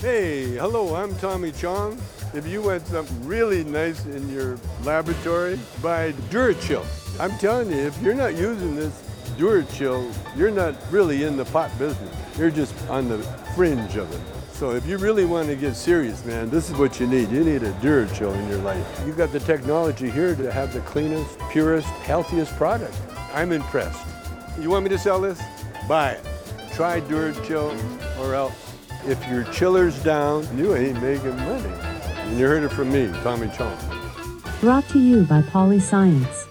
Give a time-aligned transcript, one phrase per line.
[0.00, 2.00] Hey, hello, I'm Tommy Chong.
[2.32, 6.86] If you want something really nice in your laboratory, buy DuraChill.
[7.20, 8.98] I'm telling you, if you're not using this
[9.36, 12.16] DuraChill, you're not really in the pot business.
[12.38, 13.18] You're just on the
[13.54, 14.39] fringe of it.
[14.60, 17.30] So if you really want to get serious, man, this is what you need.
[17.30, 18.86] You need a DuraChill in your life.
[19.06, 22.94] You've got the technology here to have the cleanest, purest, healthiest product.
[23.32, 24.06] I'm impressed.
[24.60, 25.40] You want me to sell this?
[25.88, 26.26] Buy it.
[26.74, 28.76] Try DuraChill or else.
[29.06, 31.72] If your chiller's down, you ain't making money.
[32.04, 33.78] And you heard it from me, Tommy Chong.
[34.60, 36.49] Brought to you by Polyscience.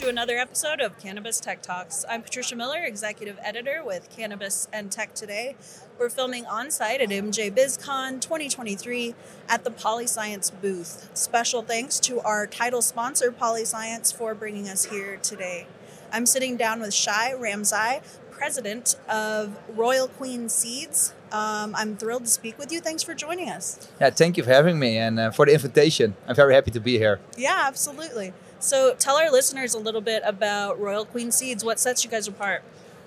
[0.00, 2.06] To another episode of Cannabis Tech Talks.
[2.08, 5.56] I'm Patricia Miller, executive editor with Cannabis and Tech Today.
[5.98, 9.14] We're filming on site at MJ BizCon 2023
[9.46, 11.10] at the Polyscience booth.
[11.12, 15.66] Special thanks to our title sponsor, Polyscience, for bringing us here today.
[16.10, 21.12] I'm sitting down with Shai Ramsahai, president of Royal Queen Seeds.
[21.30, 22.80] Um, I'm thrilled to speak with you.
[22.80, 23.86] Thanks for joining us.
[24.00, 26.16] Yeah, thank you for having me and uh, for the invitation.
[26.26, 27.20] I'm very happy to be here.
[27.36, 28.32] Yeah, absolutely.
[28.60, 31.64] So tell our listeners a little bit about Royal Queen Seeds.
[31.64, 32.62] What sets you guys apart?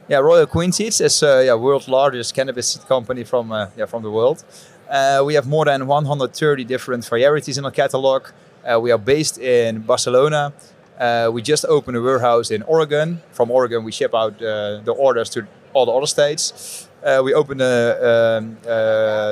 [0.08, 3.86] Yeah, Royal Queen Seeds is uh, yeah world's largest cannabis seed company from uh, yeah
[3.86, 4.44] from the world.
[4.90, 8.30] Uh, we have more than 130 different varieties in our catalog.
[8.66, 10.54] Uh, we are based in Barcelona.
[11.00, 13.22] Uh, we just opened a warehouse in Oregon.
[13.31, 16.90] From Oregon, we ship out uh, the orders to all the other states.
[17.04, 18.58] Uh, we opened uh, um,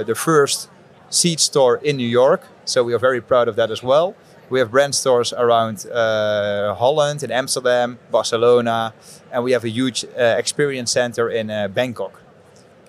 [0.05, 0.69] the first
[1.09, 4.15] seed store in New York, so we are very proud of that as well.
[4.51, 8.93] We have brand stores around uh, Holland, in Amsterdam, Barcelona,
[9.31, 12.21] and we have a huge uh, experience center in uh, Bangkok.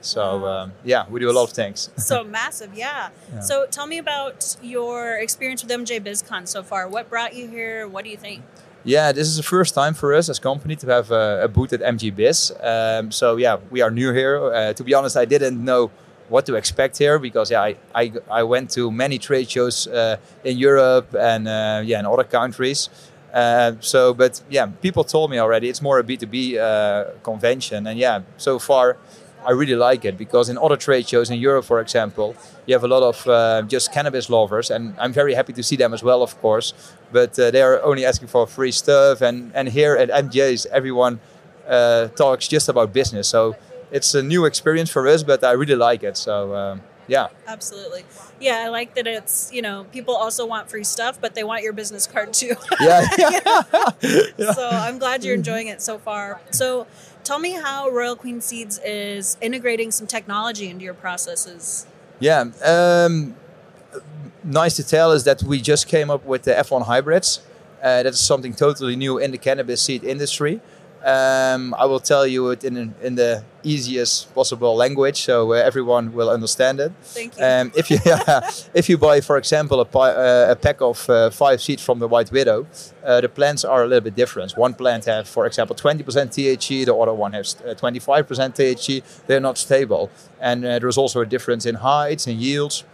[0.01, 1.89] So um, yeah, we do a lot of things.
[1.99, 3.11] So massive, yeah.
[3.33, 3.41] Yeah.
[3.41, 6.89] So tell me about your experience with MJ BizCon so far.
[6.89, 7.87] What brought you here?
[7.87, 8.43] What do you think?
[8.83, 11.73] Yeah, this is the first time for us as company to have a, a booth
[11.73, 12.53] at MJ Biz.
[12.61, 14.53] Um, so yeah, we are new here.
[14.53, 15.93] Uh, to be honest, I didn't know
[16.33, 20.17] what to expect here because yeah, I, I, I went to many trade shows uh,
[20.43, 22.89] in Europe and uh, yeah in other countries.
[23.33, 27.99] Uh, so, but yeah, people told me already it's more a B2B uh, convention, and
[27.99, 28.97] yeah, so far
[29.47, 32.85] I really like it because in other trade shows in Europe, for example, you have
[32.85, 36.03] a lot of uh, just cannabis lovers, and I'm very happy to see them as
[36.03, 36.75] well, of course.
[37.11, 41.21] But uh, they are only asking for free stuff, and and here at MJ's, everyone
[42.17, 43.29] talks just about business.
[43.29, 43.57] So
[43.93, 46.17] it's a new experience for us, but I really like it.
[46.17, 48.05] So um, yeah, Absolutely.
[48.41, 51.63] Yeah, I like that it's, you know, people also want free stuff, but they want
[51.63, 52.55] your business card too.
[52.81, 53.03] yeah,
[54.01, 56.41] so I'm glad you're enjoying it so far.
[56.51, 56.87] So
[57.25, 61.87] tell me how Royal Queen Seeds is integrating some technology into your processes.
[62.19, 62.47] Yeah.
[62.65, 63.35] Um,
[64.45, 67.41] nice to tell is that we just came up with the F1 hybrids.
[67.83, 70.61] Uh, that's something totally new in the cannabis seed industry.
[71.05, 76.13] Um, I will tell you it in, in the easiest possible language so uh, everyone
[76.13, 76.93] will understand it.
[77.03, 77.45] Thank you.
[77.45, 77.99] Um, if you
[78.75, 81.99] if you buy, for example, a, pi- uh, a pack of uh, five seeds from
[81.99, 82.67] the White Widow,
[83.05, 84.57] uh, the plants are a little bit different.
[84.57, 86.85] One plant has, for example, 20% THC.
[86.85, 88.25] The other one has uh, 25%
[88.55, 89.03] THC.
[89.27, 90.11] They're not stable,
[90.41, 92.85] and uh, there's also a difference in heights and yields.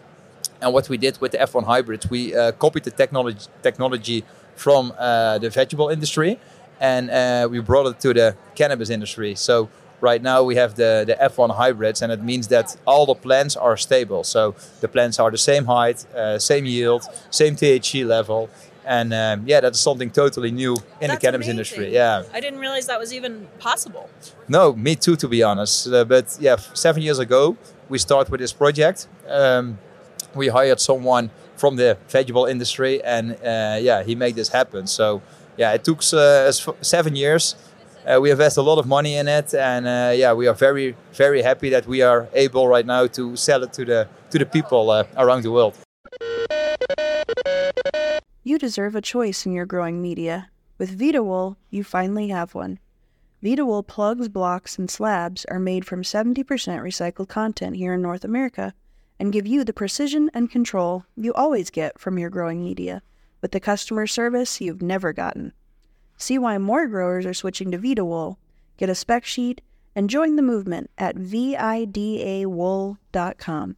[0.61, 4.25] And what we did with the F1 hybrids, we uh, copied the technology technology
[4.57, 6.39] from uh, the vegetable industry,
[6.81, 9.35] and uh, we brought it to the cannabis industry.
[9.35, 9.69] So
[10.01, 13.57] right now we have the, the F1 hybrids, and it means that all the plants
[13.57, 14.25] are stable.
[14.25, 18.51] So the plants are the same height, uh, same yield, same THC level,
[18.89, 21.51] and um, yeah, that's something totally new in That's the cannabis amazing.
[21.51, 21.93] industry.
[21.93, 22.23] Yeah.
[22.33, 24.09] I didn't realize that was even possible.
[24.49, 25.87] No, me too, to be honest.
[25.89, 27.59] Uh, but yeah, seven years ago,
[27.91, 29.07] we started with this project.
[29.29, 29.79] Um,
[30.35, 34.87] we hired someone from the vegetable industry, and uh, yeah, he made this happen.
[34.87, 35.21] So
[35.59, 36.51] yeah, it took uh,
[36.81, 37.57] seven years.
[38.07, 40.97] Uh, we invested a lot of money in it, and uh, yeah, we are very,
[41.13, 44.47] very happy that we are able right now to sell it to the to the
[44.47, 45.77] people around the world.
[48.45, 50.49] You deserve a choice in your growing media.
[50.79, 52.79] With VitaWool, you finally have one.
[53.43, 58.73] VitaWool plugs, blocks, and slabs are made from 70% recycled content here in North America
[59.19, 63.03] and give you the precision and control you always get from your growing media
[63.41, 65.53] with the customer service you've never gotten.
[66.17, 68.37] See why more growers are switching to VitaWool.
[68.77, 69.61] Get a spec sheet
[69.95, 73.77] and join the movement at vidawool.com.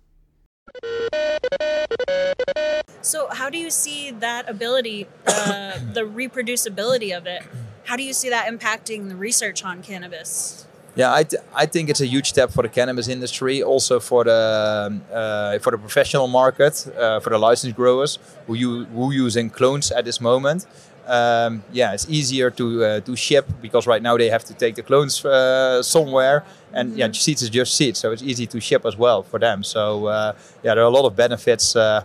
[3.02, 7.42] So, how do you see that ability, uh, the reproducibility of it?
[7.84, 10.66] How do you see that impacting the research on cannabis?
[10.96, 14.86] Yeah, I, I think it's a huge step for the cannabis industry, also for the
[14.90, 19.50] um, uh, for the professional market, uh, for the licensed growers who you who using
[19.50, 20.66] clones at this moment.
[21.06, 24.74] Um, yeah, it's easier to uh, to ship because right now they have to take
[24.74, 28.84] the clones uh, somewhere, and yeah, seeds is just seeds, so it's easy to ship
[28.84, 29.62] as well for them.
[29.62, 30.32] So uh,
[30.64, 31.76] yeah, there are a lot of benefits.
[31.76, 32.02] uh,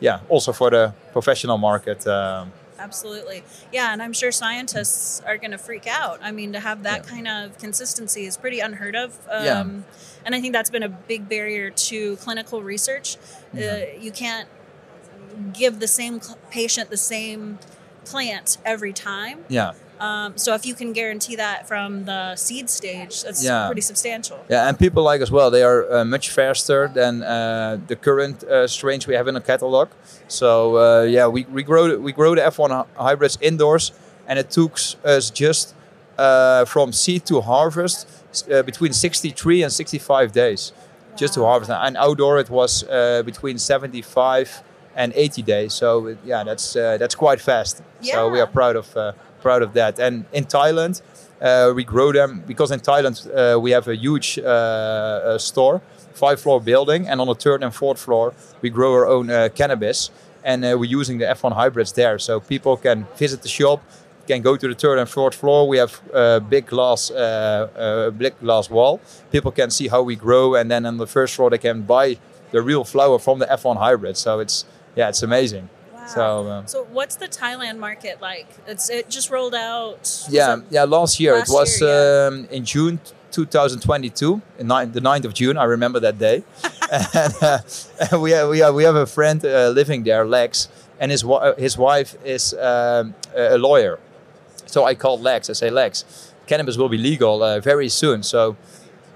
[0.00, 2.06] yeah, also for the professional market.
[2.06, 2.52] um
[2.82, 3.44] Absolutely.
[3.72, 6.18] Yeah, and I'm sure scientists are going to freak out.
[6.22, 7.10] I mean, to have that Yeah.
[7.10, 9.18] kind of consistency is pretty unheard of.
[9.30, 9.64] Um, Yeah.
[10.24, 13.16] And I think that's been a big barrier to clinical research.
[13.56, 14.48] Uh, you can't
[15.52, 17.58] give the same cl- patient the same
[18.04, 19.44] plant every time.
[19.48, 19.72] yeah.
[20.02, 23.66] Um, so if you can guarantee that from the seed stage, that's Yeah.
[23.66, 24.38] pretty substantial.
[24.48, 25.48] Yeah, and people like as well.
[25.50, 29.40] They are uh, much faster than uh, the current uh, strains we have in the
[29.40, 29.88] catalog.
[30.28, 33.92] So uh, yeah, we, we grow the, we grow the F1 hybrids indoors,
[34.26, 34.72] and it took
[35.04, 35.74] us just
[36.18, 38.06] uh, from seed to harvest
[38.50, 40.72] uh, between 63 and 65 days,
[41.16, 41.70] just to harvest.
[41.70, 44.62] And outdoor it was uh, between 75
[44.96, 45.74] and 80 days.
[45.74, 47.82] So yeah, that's uh, that's quite fast.
[48.02, 49.98] So we are proud of uh, proud of that.
[49.98, 51.02] And in Thailand,
[51.42, 55.82] uh, we grow them because in Thailand uh, we have a huge uh, uh, store,
[56.14, 59.48] five floor building, and on the third and fourth floor we grow our own uh,
[59.54, 60.10] cannabis,
[60.44, 63.82] and uh, we're using the F1 hybrids there, so people can visit the shop.
[64.28, 65.66] Can go to the third and fourth floor.
[65.66, 69.00] We have uh, big glass, big glass wall.
[69.32, 72.18] People can see how we grow, and then on the first floor they can buy
[72.52, 74.16] the real flower from the F1 hybrid.
[74.16, 75.68] So it's yeah, it's amazing.
[76.02, 76.08] Wow.
[76.08, 78.46] So uh, So what's the Thailand market like?
[78.66, 80.26] It's it just rolled out.
[80.28, 80.84] yeah, yeah.
[80.84, 82.26] Last year Last it was year, yeah.
[82.26, 83.00] um, in June
[83.30, 85.56] 2022, in nine, the 9th of June.
[85.56, 86.42] I remember that day.
[86.92, 90.68] and, uh, we have we have we have a friend uh, living there, Lex,
[91.00, 91.24] and his
[91.56, 93.98] his wife is um, a lawyer.
[94.66, 95.48] So I called Lex.
[95.50, 96.04] I say, Lex,
[96.46, 98.22] cannabis will be legal uh, very soon.
[98.22, 98.56] So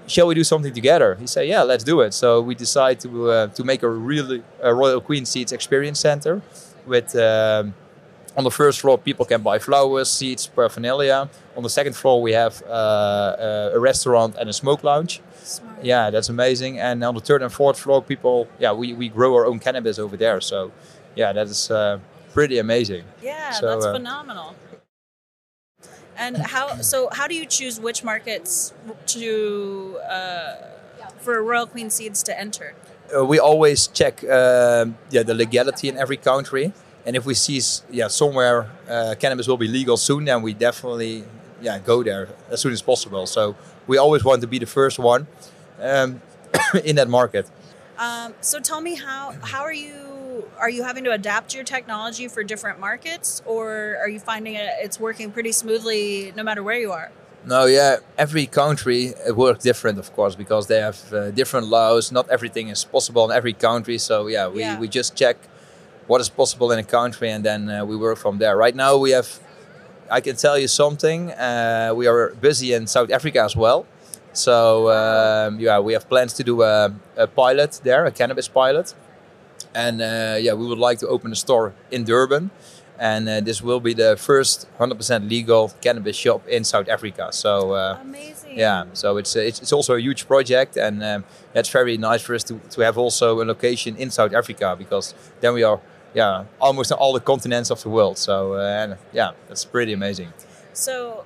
[0.07, 1.15] shall we do something together?
[1.15, 2.13] He said, yeah, let's do it.
[2.13, 6.41] So we decide to uh, to make a really a Royal Queen Seeds Experience Center
[6.87, 7.15] with.
[7.15, 7.73] Um,
[8.35, 11.27] on the first floor, people can buy flowers, seeds, paraphernalia.
[11.55, 15.21] On the second floor, we have uh, uh, a restaurant and a smoke lounge.
[15.41, 15.83] Smart.
[15.83, 16.79] Yeah, that's amazing.
[16.79, 19.97] And on the third and fourth floor, people, yeah, we, we grow our own cannabis
[19.97, 20.39] over there.
[20.39, 20.71] So,
[21.15, 21.97] yeah, that is uh,
[22.31, 23.05] pretty amazing.
[23.23, 24.55] Yeah, So, that's uh, phenomenal.
[26.17, 26.81] And how?
[26.81, 28.73] So how do you choose which markets
[29.07, 30.55] to uh,
[31.19, 32.73] for Royal Queen Seeds to enter?
[33.15, 36.73] Uh, we always check um, yeah, the legality in every country.
[37.05, 41.23] And if we see yeah, somewhere uh, cannabis will be legal soon, then we definitely
[41.61, 43.25] yeah, go there as soon as possible.
[43.25, 43.55] So
[43.87, 45.27] we always want to be the first one
[45.81, 46.21] um,
[46.83, 47.49] in that market.
[47.97, 52.27] Um, so tell me how how are you are you having to adapt your technology
[52.27, 56.79] for different markets, or are you finding it it's working pretty smoothly no matter where
[56.79, 57.11] you are?
[57.47, 62.11] No, yeah, every country it works different, of course, because they have uh, different laws.
[62.11, 63.97] Not everything is possible in every country.
[63.97, 64.77] So yeah, we, Yeah.
[64.79, 65.37] we just check
[66.07, 68.55] what is possible in a country, and then uh, we work from there.
[68.57, 69.27] Right now, we have.
[70.09, 71.31] I can tell you something.
[71.31, 73.85] Uh, we are busy in South Africa as well.
[74.33, 78.93] So um, yeah, we have plans to do a, a pilot there, a cannabis pilot,
[79.73, 82.51] and uh, yeah, we would like to open a store in Durban,
[82.99, 87.29] and uh, this will be the first 100% legal cannabis shop in South Africa.
[87.31, 88.57] So uh, Amazing.
[88.57, 91.23] yeah, so it's, uh, it's it's also a huge project, and um,
[91.53, 95.13] it's very nice for us to, to have also a location in South Africa because
[95.41, 95.79] then we are
[96.13, 98.17] yeah almost on all the continents of the world.
[98.17, 100.33] So uh, yeah, that's pretty amazing.
[100.73, 101.25] So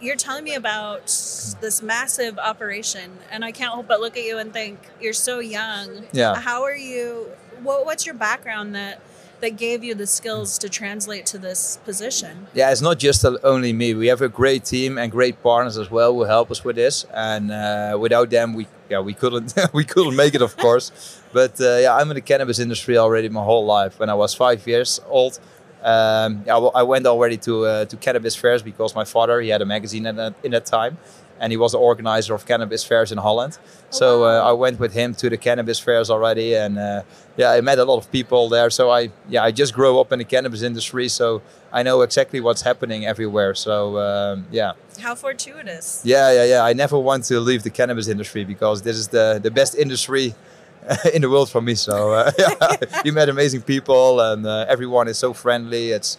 [0.00, 4.38] you're telling me about this massive operation, and I can't help but look at you
[4.38, 6.06] and think you're so young.
[6.12, 6.34] Yeah.
[6.34, 7.30] How are you?
[7.62, 9.00] What, what's your background that
[9.40, 12.46] that gave you the skills to translate to this position?
[12.54, 13.94] Yeah, it's not just only me.
[13.94, 17.04] We have a great team and great partners as well who help us with this.
[17.12, 21.20] And uh, without them, we yeah we couldn't we couldn't make it, of course.
[21.32, 23.98] But uh, yeah, I'm in the cannabis industry already my whole life.
[23.98, 25.38] When I was five years old,
[25.82, 29.66] um, I went already to uh, to cannabis fairs because my father he had a
[29.66, 30.98] magazine in that, in that time,
[31.40, 33.58] and he was the organizer of cannabis fairs in Holland.
[33.90, 37.02] so uh, I went with him to the cannabis fairs already, and uh,
[37.36, 38.70] yeah, I met a lot of people there.
[38.70, 42.40] So I yeah I just grew up in the cannabis industry, so I know exactly
[42.40, 43.54] what's happening everywhere.
[43.54, 44.72] So um, yeah.
[45.00, 46.02] How fortuitous.
[46.04, 46.64] Yeah, yeah, yeah.
[46.64, 50.34] I never want to leave the cannabis industry because this is the, the best industry
[51.14, 51.74] in the world for me.
[51.74, 55.90] So uh, yeah, you met amazing people and uh, everyone is so friendly.
[55.90, 56.16] It's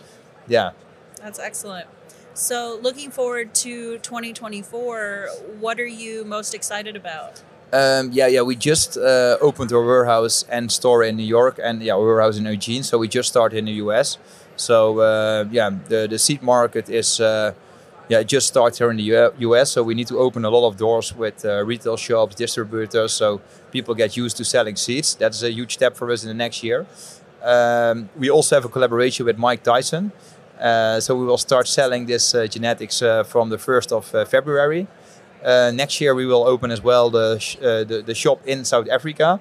[0.48, 0.72] yeah,
[1.22, 1.88] That's excellent.
[2.38, 5.28] So, looking forward to 2024,
[5.60, 7.42] what are you most excited about?
[7.74, 8.44] Um, yeah, yeah.
[8.44, 12.46] We just uh, opened our warehouse and store in New York, and yeah, warehouse in
[12.46, 12.84] Eugene.
[12.84, 14.20] So we just started in the US.
[14.56, 17.54] So uh, yeah, the the seed market is uh,
[18.08, 19.72] yeah just started here in the US.
[19.72, 23.42] So we need to open a lot of doors with uh, retail shops, distributors, so
[23.72, 25.16] people get used to selling seeds.
[25.16, 26.86] That's a huge step for us in the next year.
[27.42, 30.12] Um, we also have a collaboration with Mike Tyson.
[30.60, 34.88] Uh, so we will start selling this uh, genetics uh, from the 1st of February.
[35.44, 38.66] Uh, next year we will open as well the, sh- uh, the the shop in
[38.66, 39.40] South Africa,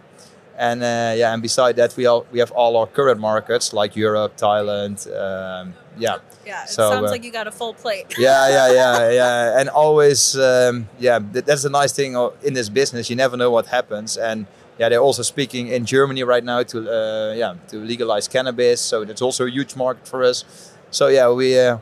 [0.58, 3.96] and uh, yeah, and beside that we all we have all our current markets like
[3.96, 8.14] Europe, Thailand, um, yeah, Yeah, it So, sounds uh, like you got a full plate.
[8.18, 13.08] yeah, yeah, yeah, yeah, and always um, yeah, that's the nice thing in this business.
[13.08, 14.46] You never know what happens, and
[14.78, 19.04] yeah, they're also speaking in Germany right now to uh, yeah to legalize cannabis, so
[19.04, 20.44] that's also a huge market for us.
[20.90, 21.58] So yeah, we.
[21.58, 21.78] Uh,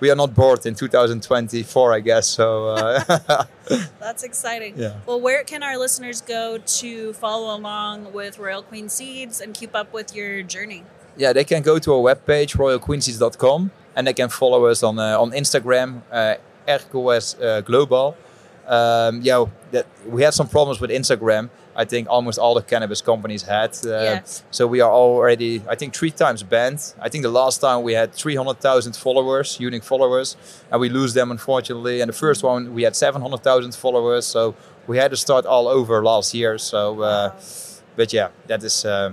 [0.00, 2.26] we are not bored in 2024, I guess.
[2.26, 3.04] So uh,
[4.00, 4.74] That's exciting.
[4.76, 4.96] Yeah.
[5.06, 9.76] Well, where can our listeners go to follow along with Royal Queen Seeds and keep
[9.76, 10.82] up with your journey?
[11.16, 15.20] yeah, they can go to our webpage, royalqueenseeds.com, and they can follow us on uh,
[15.20, 18.16] on Instagram, uh, RQS uh, Global.
[18.66, 21.50] Um, yeah, that, we had some problems with Instagram.
[21.74, 23.70] I think almost all the cannabis companies had.
[23.86, 24.20] Uh.
[24.50, 26.94] So we are already, I think, three times banned.
[27.00, 30.36] I think the last time we had 300,000 followers, unique followers,
[30.70, 32.00] and we lose them unfortunately.
[32.00, 34.54] And the first one we had 700,000 followers, so
[34.86, 36.58] we had to start all over last year.
[36.58, 37.32] So, uh,
[37.96, 38.84] but yeah, that is.
[38.84, 39.12] Uh,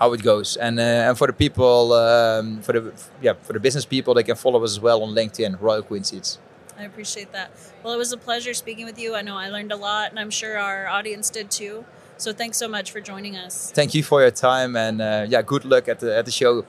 [0.00, 0.56] how it goes.
[0.56, 4.22] And uh, and for the people, um, for the yeah, for the business people, they
[4.22, 6.38] can follow us as well on LinkedIn, Royal Queen Seeds.
[6.80, 7.50] I appreciate that.
[7.82, 9.14] Well, it was a pleasure speaking with you.
[9.14, 11.84] I know I learned a lot, and I'm sure our audience did too.
[12.16, 13.70] So thanks so much for joining us.
[13.72, 16.64] Thank you for your time, and uh, yeah, good luck at the at the show.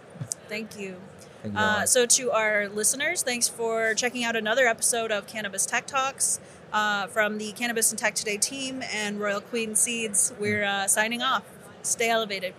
[0.48, 0.96] Thank you.
[1.42, 5.66] Thank you Uh, so, to our listeners, thanks for checking out another episode of Cannabis
[5.66, 6.40] Tech Talks
[6.72, 10.34] uh, from the Cannabis and Tech Today team and Royal Queen Seeds.
[10.40, 11.44] We're uh, signing off.
[11.82, 12.54] Stay elevated.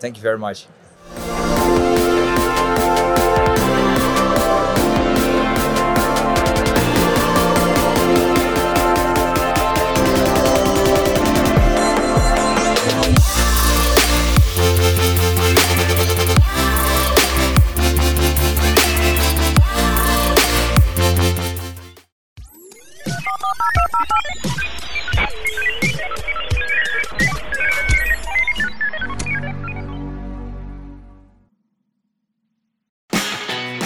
[0.00, 0.66] Thank you very much.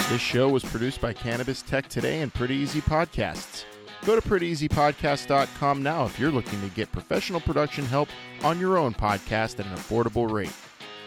[0.09, 3.65] This show was produced by Cannabis Tech Today and Pretty Easy Podcasts.
[4.05, 8.09] Go to prettyeasypodcast.com now if you're looking to get professional production help
[8.43, 10.51] on your own podcast at an affordable rate.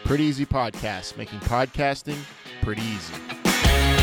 [0.05, 2.17] Pretty Easy Podcasts, making podcasting
[2.61, 4.02] pretty easy.